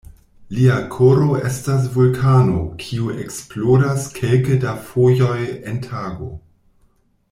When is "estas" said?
1.49-1.85